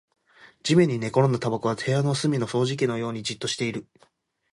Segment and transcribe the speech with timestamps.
[0.63, 3.85] 地面に寝転んだタバコは部屋の隅の掃除機のようにじっとしている